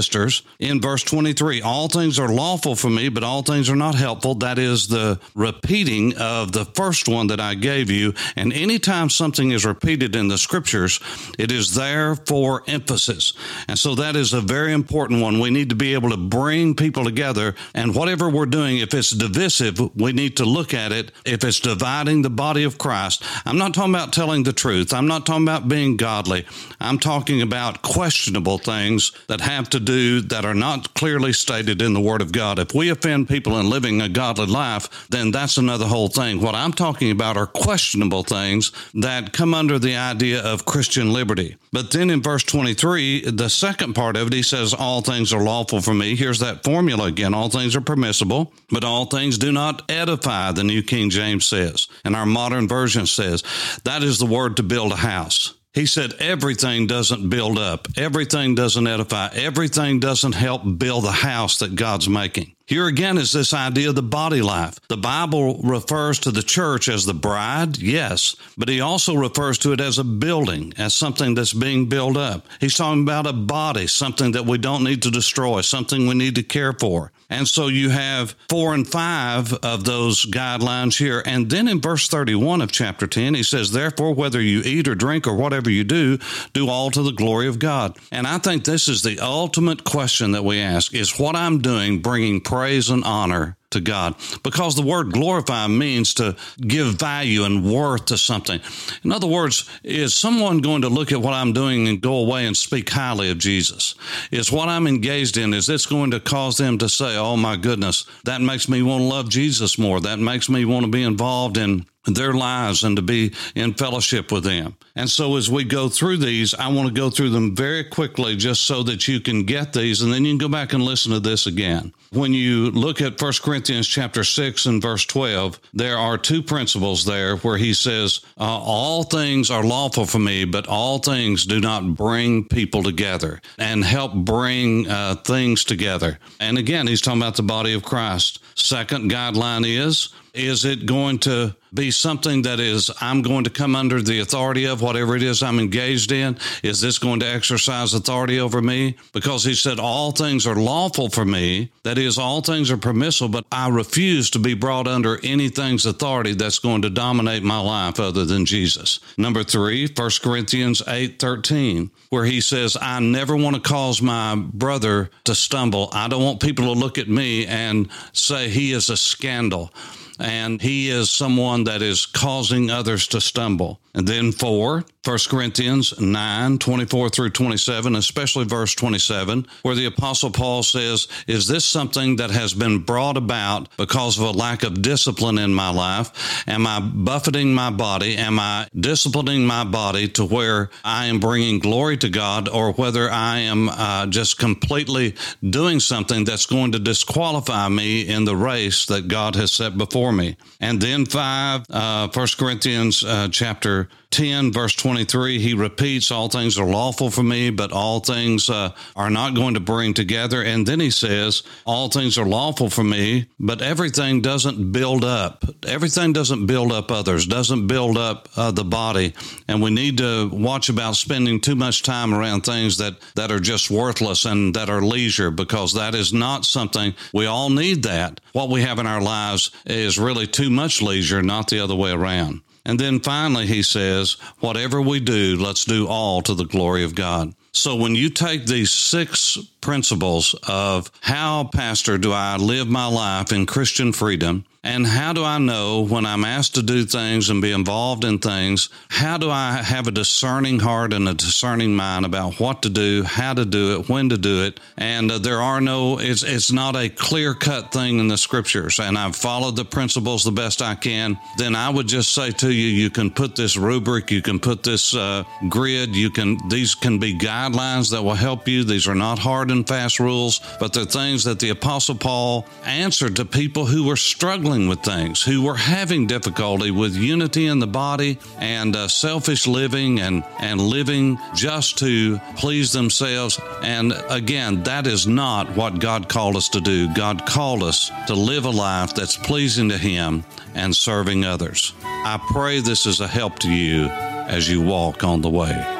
in 0.58 0.80
verse 0.80 1.02
23 1.02 1.62
all 1.62 1.88
things 1.88 2.18
are 2.18 2.28
lawful 2.28 2.76
for 2.76 2.90
me 2.90 3.08
but 3.08 3.24
all 3.24 3.42
things 3.42 3.68
are 3.68 3.76
not 3.76 3.94
helpful. 3.94 4.34
That 4.34 4.58
is 4.58 4.88
the 4.88 5.20
repeating 5.34 6.16
of 6.16 6.52
the 6.52 6.64
first 6.64 7.08
one 7.08 7.28
that 7.28 7.40
i 7.40 7.54
gave 7.54 7.90
you. 7.90 8.14
And 8.36 8.52
anytime 8.52 9.10
something 9.10 9.50
is 9.50 9.64
repeated 9.64 10.14
in 10.14 10.28
the 10.28 10.38
scriptures 10.38 11.00
it 11.38 11.50
is 11.50 11.74
there 11.74 12.14
for 12.14 12.62
emphasis. 12.66 13.32
And 13.68 13.78
so 13.78 13.94
that 13.96 14.16
is 14.16 14.32
a 14.32 14.40
very 14.40 14.72
important 14.72 15.22
one. 15.22 15.40
We 15.40 15.50
need 15.50 15.70
to 15.70 15.76
be 15.76 15.94
able 15.94 16.10
to 16.10 16.16
bring 16.16 16.74
people 16.74 17.04
together 17.04 17.54
and 17.74 17.94
whatever 17.94 18.28
we're 18.28 18.46
doing 18.46 18.78
if 18.78 18.94
it's 18.94 19.10
divisive 19.10 19.78
we 19.96 20.12
need 20.12 20.36
to 20.36 20.44
look 20.44 20.74
at 20.74 20.92
it. 20.92 21.12
If 21.24 21.44
it's 21.44 21.60
dividing 21.60 22.22
the 22.22 22.30
body 22.30 22.64
of 22.64 22.78
christ 22.78 23.22
i'm 23.46 23.58
not 23.58 23.74
talking 23.74 23.94
about 23.94 24.12
telling 24.12 24.42
the 24.42 24.52
truth. 24.52 24.92
I'm 24.92 25.06
not 25.06 25.26
talking 25.26 25.44
about 25.44 25.68
being 25.68 25.96
godly. 25.96 26.46
I'm 26.80 26.98
talking 26.98 27.42
about 27.42 27.82
questionable 27.82 28.58
things 28.58 29.12
that 29.28 29.40
have 29.40 29.70
to 29.70 29.79
do 29.84 30.20
that 30.22 30.44
are 30.44 30.54
not 30.54 30.94
clearly 30.94 31.32
stated 31.32 31.82
in 31.82 31.92
the 31.92 32.00
Word 32.00 32.22
of 32.22 32.32
God. 32.32 32.58
If 32.58 32.74
we 32.74 32.88
offend 32.90 33.28
people 33.28 33.58
in 33.58 33.70
living 33.70 34.00
a 34.00 34.08
godly 34.08 34.46
life, 34.46 35.08
then 35.08 35.30
that's 35.30 35.56
another 35.56 35.86
whole 35.86 36.08
thing. 36.08 36.40
What 36.40 36.54
I'm 36.54 36.72
talking 36.72 37.10
about 37.10 37.36
are 37.36 37.46
questionable 37.46 38.22
things 38.22 38.72
that 38.94 39.32
come 39.32 39.54
under 39.54 39.78
the 39.78 39.96
idea 39.96 40.42
of 40.42 40.64
Christian 40.64 41.12
liberty. 41.12 41.56
But 41.72 41.92
then 41.92 42.10
in 42.10 42.22
verse 42.22 42.42
23, 42.42 43.30
the 43.30 43.48
second 43.48 43.94
part 43.94 44.16
of 44.16 44.28
it, 44.28 44.32
he 44.32 44.42
says, 44.42 44.74
All 44.74 45.02
things 45.02 45.32
are 45.32 45.42
lawful 45.42 45.80
for 45.80 45.94
me. 45.94 46.16
Here's 46.16 46.40
that 46.40 46.64
formula 46.64 47.04
again. 47.04 47.34
All 47.34 47.48
things 47.48 47.76
are 47.76 47.80
permissible, 47.80 48.52
but 48.70 48.84
all 48.84 49.06
things 49.06 49.38
do 49.38 49.52
not 49.52 49.90
edify, 49.90 50.52
the 50.52 50.64
New 50.64 50.82
King 50.82 51.10
James 51.10 51.46
says. 51.46 51.88
And 52.04 52.16
our 52.16 52.26
modern 52.26 52.68
version 52.68 53.06
says, 53.06 53.44
That 53.84 54.02
is 54.02 54.18
the 54.18 54.26
word 54.26 54.56
to 54.56 54.62
build 54.62 54.92
a 54.92 54.96
house. 54.96 55.54
He 55.72 55.86
said 55.86 56.14
everything 56.14 56.88
doesn't 56.88 57.28
build 57.28 57.56
up, 57.56 57.86
everything 57.96 58.56
doesn't 58.56 58.86
edify, 58.88 59.28
everything 59.34 60.00
doesn't 60.00 60.32
help 60.32 60.62
build 60.78 61.04
the 61.04 61.12
house 61.12 61.58
that 61.60 61.76
God's 61.76 62.08
making. 62.08 62.56
Here 62.70 62.86
again 62.86 63.18
is 63.18 63.32
this 63.32 63.52
idea 63.52 63.88
of 63.88 63.96
the 63.96 64.02
body 64.02 64.42
life. 64.42 64.78
The 64.86 64.96
Bible 64.96 65.58
refers 65.64 66.20
to 66.20 66.30
the 66.30 66.40
church 66.40 66.88
as 66.88 67.04
the 67.04 67.12
bride, 67.12 67.78
yes, 67.78 68.36
but 68.56 68.68
he 68.68 68.80
also 68.80 69.16
refers 69.16 69.58
to 69.58 69.72
it 69.72 69.80
as 69.80 69.98
a 69.98 70.04
building, 70.04 70.72
as 70.78 70.94
something 70.94 71.34
that's 71.34 71.52
being 71.52 71.88
built 71.88 72.16
up. 72.16 72.46
He's 72.60 72.76
talking 72.76 73.02
about 73.02 73.26
a 73.26 73.32
body, 73.32 73.88
something 73.88 74.30
that 74.32 74.46
we 74.46 74.56
don't 74.56 74.84
need 74.84 75.02
to 75.02 75.10
destroy, 75.10 75.62
something 75.62 76.06
we 76.06 76.14
need 76.14 76.36
to 76.36 76.44
care 76.44 76.72
for. 76.72 77.10
And 77.30 77.46
so 77.46 77.68
you 77.68 77.90
have 77.90 78.34
four 78.48 78.74
and 78.74 78.86
five 78.86 79.52
of 79.54 79.84
those 79.84 80.26
guidelines 80.26 80.98
here. 80.98 81.22
And 81.24 81.48
then 81.48 81.68
in 81.68 81.80
verse 81.80 82.08
31 82.08 82.60
of 82.60 82.72
chapter 82.72 83.06
10, 83.06 83.34
he 83.34 83.44
says, 83.44 83.70
Therefore, 83.70 84.12
whether 84.12 84.40
you 84.40 84.62
eat 84.64 84.88
or 84.88 84.96
drink 84.96 85.28
or 85.28 85.36
whatever 85.36 85.70
you 85.70 85.84
do, 85.84 86.18
do 86.52 86.68
all 86.68 86.90
to 86.90 87.02
the 87.02 87.12
glory 87.12 87.46
of 87.46 87.60
God. 87.60 87.96
And 88.10 88.26
I 88.26 88.38
think 88.38 88.64
this 88.64 88.88
is 88.88 89.02
the 89.02 89.20
ultimate 89.20 89.84
question 89.84 90.32
that 90.32 90.44
we 90.44 90.60
ask 90.60 90.92
is 90.92 91.20
what 91.20 91.36
I'm 91.36 91.60
doing 91.60 92.02
bringing 92.02 92.40
praise 92.60 92.90
and 92.90 93.02
honor 93.04 93.56
to 93.70 93.80
God 93.80 94.16
because 94.42 94.74
the 94.74 94.82
word 94.82 95.12
glorify 95.12 95.66
means 95.66 96.12
to 96.12 96.36
give 96.60 96.88
value 96.88 97.44
and 97.44 97.64
worth 97.64 98.04
to 98.06 98.18
something. 98.18 98.60
In 99.02 99.12
other 99.12 99.26
words, 99.26 99.66
is 99.82 100.14
someone 100.14 100.58
going 100.58 100.82
to 100.82 100.90
look 100.90 101.10
at 101.10 101.22
what 101.22 101.32
I'm 101.32 101.54
doing 101.54 101.88
and 101.88 102.02
go 102.02 102.16
away 102.16 102.44
and 102.44 102.54
speak 102.54 102.90
highly 102.90 103.30
of 103.30 103.38
Jesus? 103.38 103.94
Is 104.30 104.52
what 104.52 104.68
I'm 104.68 104.86
engaged 104.86 105.38
in, 105.38 105.54
is 105.54 105.66
this 105.66 105.86
going 105.86 106.10
to 106.10 106.20
cause 106.20 106.58
them 106.58 106.76
to 106.78 106.88
say, 106.90 107.16
oh 107.16 107.38
my 107.38 107.56
goodness, 107.56 108.04
that 108.24 108.42
makes 108.42 108.68
me 108.68 108.82
want 108.82 109.04
to 109.04 109.08
love 109.08 109.30
Jesus 109.30 109.78
more? 109.78 110.00
That 110.00 110.18
makes 110.18 110.50
me 110.50 110.66
want 110.66 110.84
to 110.84 110.92
be 110.92 111.02
involved 111.02 111.56
in 111.56 111.86
their 112.04 112.34
lives 112.34 112.82
and 112.82 112.96
to 112.96 113.02
be 113.02 113.32
in 113.54 113.72
fellowship 113.72 114.30
with 114.30 114.44
them. 114.44 114.76
And 114.96 115.08
so 115.08 115.36
as 115.36 115.50
we 115.50 115.64
go 115.64 115.88
through 115.88 116.18
these, 116.18 116.52
I 116.52 116.68
want 116.68 116.88
to 116.88 116.94
go 116.94 117.08
through 117.08 117.30
them 117.30 117.56
very 117.56 117.84
quickly 117.84 118.36
just 118.36 118.64
so 118.64 118.82
that 118.82 119.08
you 119.08 119.20
can 119.20 119.44
get 119.44 119.72
these 119.72 120.02
and 120.02 120.12
then 120.12 120.26
you 120.26 120.32
can 120.32 120.38
go 120.38 120.48
back 120.48 120.74
and 120.74 120.82
listen 120.82 121.12
to 121.12 121.20
this 121.20 121.46
again. 121.46 121.94
When 122.12 122.34
you 122.34 122.72
look 122.72 123.00
at 123.00 123.22
1 123.22 123.32
Corinthians 123.40 123.86
chapter 123.86 124.24
6 124.24 124.66
and 124.66 124.82
verse 124.82 125.06
12, 125.06 125.60
there 125.72 125.96
are 125.96 126.18
two 126.18 126.42
principles 126.42 127.04
there 127.04 127.36
where 127.36 127.56
he 127.56 127.72
says, 127.72 128.18
uh, 128.36 128.42
all 128.42 129.04
things 129.04 129.48
are 129.48 129.62
lawful 129.62 130.06
for 130.06 130.18
me, 130.18 130.44
but 130.44 130.66
all 130.66 130.98
things 130.98 131.46
do 131.46 131.60
not 131.60 131.94
bring 131.94 132.48
people 132.48 132.82
together 132.82 133.40
and 133.58 133.84
help 133.84 134.12
bring 134.12 134.88
uh, 134.88 135.14
things 135.24 135.62
together. 135.62 136.18
And 136.40 136.58
again, 136.58 136.88
he's 136.88 137.00
talking 137.00 137.22
about 137.22 137.36
the 137.36 137.44
body 137.44 137.74
of 137.74 137.84
Christ. 137.84 138.40
Second 138.56 139.08
guideline 139.08 139.64
is 139.64 140.08
Is 140.34 140.64
it 140.64 140.86
going 140.86 141.18
to 141.20 141.54
be 141.74 141.90
something 141.90 142.42
that 142.42 142.60
is, 142.60 142.90
I'm 143.00 143.22
going 143.22 143.44
to 143.44 143.50
come 143.50 143.76
under 143.76 144.00
the 144.02 144.20
authority 144.20 144.64
of 144.64 144.82
whatever 144.82 145.16
it 145.16 145.22
is 145.22 145.42
I'm 145.42 145.58
engaged 145.58 146.12
in? 146.12 146.38
Is 146.62 146.80
this 146.80 146.98
going 146.98 147.20
to 147.20 147.26
exercise 147.26 147.94
authority 147.94 148.40
over 148.40 148.60
me? 148.60 148.96
Because 149.12 149.44
he 149.44 149.54
said, 149.54 149.78
All 149.78 150.12
things 150.12 150.46
are 150.46 150.54
lawful 150.56 151.08
for 151.10 151.24
me. 151.24 151.70
That 151.82 151.98
is, 152.00 152.18
all 152.18 152.40
things 152.40 152.70
are 152.70 152.76
permissible, 152.76 153.28
but 153.28 153.44
I 153.52 153.68
refuse 153.68 154.30
to 154.30 154.38
be 154.38 154.54
brought 154.54 154.86
under 154.86 155.18
anything's 155.24 155.86
authority 155.86 156.34
that's 156.34 156.58
going 156.58 156.82
to 156.82 156.90
dominate 156.90 157.42
my 157.42 157.60
life 157.60 158.00
other 158.00 158.24
than 158.24 158.46
Jesus. 158.46 159.00
Number 159.16 159.44
three, 159.44 159.88
1 159.94 160.10
Corinthians 160.22 160.82
8 160.86 161.18
13, 161.18 161.90
where 162.10 162.24
he 162.24 162.40
says, 162.40 162.76
I 162.80 163.00
never 163.00 163.36
want 163.36 163.56
to 163.56 163.62
cause 163.62 164.02
my 164.02 164.34
brother 164.36 165.10
to 165.24 165.34
stumble. 165.34 165.90
I 165.92 166.08
don't 166.08 166.24
want 166.24 166.40
people 166.40 166.66
to 166.66 166.78
look 166.78 166.98
at 166.98 167.08
me 167.08 167.46
and 167.46 167.88
say 168.12 168.48
he 168.48 168.72
is 168.72 168.90
a 168.90 168.96
scandal 168.96 169.72
and 170.20 170.60
he 170.60 170.90
is 170.90 171.10
someone 171.10 171.64
that 171.64 171.80
is 171.80 172.04
causing 172.04 172.70
others 172.70 173.06
to 173.08 173.20
stumble. 173.20 173.80
And 173.94 174.06
then 174.06 174.32
four, 174.32 174.84
1 175.02 175.18
Corinthians 175.30 175.98
9, 175.98 176.58
24 176.58 177.08
through 177.08 177.30
27, 177.30 177.96
especially 177.96 178.44
verse 178.44 178.74
27, 178.74 179.46
where 179.62 179.74
the 179.74 179.86
Apostle 179.86 180.30
Paul 180.30 180.62
says, 180.62 181.08
Is 181.26 181.48
this 181.48 181.64
something 181.64 182.16
that 182.16 182.30
has 182.30 182.52
been 182.52 182.80
brought 182.80 183.16
about 183.16 183.74
because 183.78 184.18
of 184.18 184.24
a 184.24 184.30
lack 184.30 184.62
of 184.62 184.82
discipline 184.82 185.38
in 185.38 185.54
my 185.54 185.70
life? 185.70 186.46
Am 186.46 186.66
I 186.66 186.80
buffeting 186.80 187.54
my 187.54 187.70
body? 187.70 188.18
Am 188.18 188.38
I 188.38 188.68
disciplining 188.78 189.46
my 189.46 189.64
body 189.64 190.06
to 190.08 190.24
where 190.26 190.68
I 190.84 191.06
am 191.06 191.18
bringing 191.18 191.60
glory 191.60 191.96
to 191.96 192.10
God, 192.10 192.50
or 192.50 192.74
whether 192.74 193.10
I 193.10 193.38
am 193.38 193.70
uh, 193.70 194.06
just 194.06 194.38
completely 194.38 195.14
doing 195.42 195.80
something 195.80 196.24
that's 196.24 196.44
going 196.44 196.72
to 196.72 196.78
disqualify 196.78 197.70
me 197.70 198.02
in 198.06 198.26
the 198.26 198.36
race 198.36 198.84
that 198.86 199.08
God 199.08 199.34
has 199.36 199.50
set 199.50 199.78
before 199.78 200.12
me? 200.12 200.36
And 200.60 200.78
then 200.78 201.06
five, 201.06 201.64
uh, 201.70 202.08
1 202.12 202.26
Corinthians 202.36 203.02
uh, 203.02 203.28
chapter 203.32 203.88
10, 204.10 204.52
verse 204.52 204.74
23, 204.74 205.38
he 205.38 205.54
repeats, 205.54 206.10
All 206.10 206.28
things 206.28 206.58
are 206.58 206.66
lawful 206.66 207.10
for 207.10 207.22
me, 207.22 207.50
but 207.50 207.70
all 207.70 208.00
things 208.00 208.50
uh, 208.50 208.72
are 208.96 209.10
not 209.10 209.34
going 209.34 209.54
to 209.54 209.60
bring 209.60 209.94
together. 209.94 210.42
And 210.42 210.66
then 210.66 210.80
he 210.80 210.90
says, 210.90 211.44
All 211.64 211.88
things 211.88 212.18
are 212.18 212.26
lawful 212.26 212.70
for 212.70 212.82
me, 212.82 213.26
but 213.38 213.62
everything 213.62 214.20
doesn't 214.20 214.72
build 214.72 215.04
up. 215.04 215.44
Everything 215.64 216.12
doesn't 216.12 216.46
build 216.46 216.72
up 216.72 216.90
others, 216.90 217.24
doesn't 217.26 217.68
build 217.68 217.96
up 217.96 218.28
uh, 218.36 218.50
the 218.50 218.64
body. 218.64 219.14
And 219.46 219.62
we 219.62 219.70
need 219.70 219.98
to 219.98 220.28
watch 220.28 220.68
about 220.68 220.96
spending 220.96 221.40
too 221.40 221.54
much 221.54 221.84
time 221.84 222.12
around 222.12 222.40
things 222.40 222.78
that, 222.78 222.96
that 223.14 223.30
are 223.30 223.40
just 223.40 223.70
worthless 223.70 224.24
and 224.24 224.54
that 224.54 224.68
are 224.68 224.82
leisure, 224.82 225.30
because 225.30 225.74
that 225.74 225.94
is 225.94 226.12
not 226.12 226.44
something 226.44 226.94
we 227.12 227.26
all 227.26 227.48
need 227.48 227.84
that. 227.84 228.20
What 228.32 228.50
we 228.50 228.62
have 228.62 228.80
in 228.80 228.86
our 228.86 229.00
lives 229.00 229.52
is 229.66 229.98
really 229.98 230.26
too 230.26 230.50
much 230.50 230.82
leisure, 230.82 231.22
not 231.22 231.48
the 231.48 231.60
other 231.60 231.76
way 231.76 231.92
around. 231.92 232.42
And 232.64 232.78
then 232.78 233.00
finally, 233.00 233.46
he 233.46 233.62
says, 233.62 234.12
whatever 234.40 234.80
we 234.82 235.00
do, 235.00 235.36
let's 235.38 235.64
do 235.64 235.86
all 235.88 236.20
to 236.22 236.34
the 236.34 236.44
glory 236.44 236.84
of 236.84 236.94
God. 236.94 237.34
So 237.52 237.74
when 237.74 237.94
you 237.94 238.10
take 238.10 238.46
these 238.46 238.70
six 238.70 239.38
principles 239.60 240.34
of 240.46 240.90
how, 241.00 241.44
Pastor, 241.44 241.98
do 241.98 242.12
I 242.12 242.36
live 242.36 242.68
my 242.68 242.86
life 242.86 243.32
in 243.32 243.46
Christian 243.46 243.92
freedom, 243.92 244.44
and 244.62 244.86
how 244.86 245.14
do 245.14 245.24
I 245.24 245.38
know 245.38 245.86
when 245.86 246.04
I'm 246.04 246.22
asked 246.22 246.56
to 246.56 246.62
do 246.62 246.84
things 246.84 247.30
and 247.30 247.40
be 247.40 247.50
involved 247.50 248.04
in 248.04 248.18
things? 248.18 248.68
How 248.90 249.16
do 249.16 249.30
I 249.30 249.52
have 249.52 249.86
a 249.86 249.90
discerning 249.90 250.60
heart 250.60 250.92
and 250.92 251.08
a 251.08 251.14
discerning 251.14 251.74
mind 251.74 252.04
about 252.04 252.38
what 252.38 252.60
to 252.62 252.68
do, 252.68 253.02
how 253.02 253.32
to 253.32 253.46
do 253.46 253.80
it, 253.80 253.88
when 253.88 254.10
to 254.10 254.18
do 254.18 254.44
it? 254.44 254.60
And 254.76 255.10
uh, 255.10 255.16
there 255.16 255.40
are 255.40 255.62
no, 255.62 255.98
it's, 255.98 256.22
it's 256.22 256.52
not 256.52 256.76
a 256.76 256.90
clear 256.90 257.32
cut 257.32 257.72
thing 257.72 258.00
in 258.00 258.08
the 258.08 258.18
scriptures. 258.18 258.78
And 258.78 258.98
I've 258.98 259.16
followed 259.16 259.56
the 259.56 259.64
principles 259.64 260.24
the 260.24 260.30
best 260.30 260.60
I 260.60 260.74
can. 260.74 261.18
Then 261.38 261.54
I 261.54 261.70
would 261.70 261.88
just 261.88 262.12
say 262.12 262.30
to 262.30 262.52
you, 262.52 262.66
you 262.66 262.90
can 262.90 263.10
put 263.10 263.36
this 263.36 263.56
rubric, 263.56 264.10
you 264.10 264.20
can 264.20 264.38
put 264.38 264.62
this 264.62 264.94
uh, 264.94 265.24
grid, 265.48 265.96
you 265.96 266.10
can, 266.10 266.36
these 266.50 266.74
can 266.74 266.98
be 266.98 267.16
guidelines 267.16 267.90
that 267.92 268.02
will 268.02 268.12
help 268.12 268.46
you. 268.46 268.64
These 268.64 268.88
are 268.88 268.94
not 268.94 269.18
hard 269.18 269.49
and 269.50 269.66
fast 269.66 270.00
rules, 270.00 270.40
but 270.58 270.72
they're 270.72 270.84
things 270.84 271.24
that 271.24 271.38
the 271.38 271.50
Apostle 271.50 271.94
Paul 271.94 272.46
answered 272.64 273.16
to 273.16 273.24
people 273.24 273.66
who 273.66 273.84
were 273.84 273.96
struggling 273.96 274.68
with 274.68 274.80
things, 274.80 275.22
who 275.22 275.42
were 275.42 275.56
having 275.56 276.06
difficulty 276.06 276.70
with 276.70 276.94
unity 276.94 277.46
in 277.46 277.58
the 277.58 277.66
body 277.66 278.18
and 278.38 278.74
uh, 278.74 278.88
selfish 278.88 279.46
living 279.46 280.00
and, 280.00 280.24
and 280.38 280.60
living 280.60 281.18
just 281.34 281.78
to 281.78 282.18
please 282.36 282.72
themselves. 282.72 283.40
And 283.62 283.92
again, 284.08 284.62
that 284.64 284.86
is 284.86 285.06
not 285.06 285.56
what 285.56 285.80
God 285.80 286.08
called 286.08 286.36
us 286.36 286.48
to 286.50 286.60
do. 286.60 286.92
God 286.94 287.26
called 287.26 287.62
us 287.62 287.90
to 288.06 288.14
live 288.14 288.44
a 288.44 288.50
life 288.50 288.94
that's 288.94 289.16
pleasing 289.16 289.68
to 289.68 289.78
Him 289.78 290.24
and 290.54 290.74
serving 290.74 291.24
others. 291.24 291.72
I 291.82 292.20
pray 292.32 292.60
this 292.60 292.86
is 292.86 293.00
a 293.00 293.08
help 293.08 293.38
to 293.40 293.50
you 293.50 293.86
as 293.86 294.48
you 294.48 294.62
walk 294.62 295.04
on 295.04 295.20
the 295.20 295.30
way. 295.30 295.79